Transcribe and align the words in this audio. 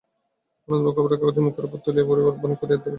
অন্নদাবাবু 0.67 0.95
খবরের 0.97 1.19
কাগজ 1.21 1.37
মুখের 1.39 1.67
উপর 1.67 1.79
তুলিয়া 1.85 2.07
পড়িবার 2.07 2.33
ভান 2.33 2.51
করিয়া 2.51 2.69
ভাবিতে 2.71 2.75
লাগিলেন। 2.75 2.89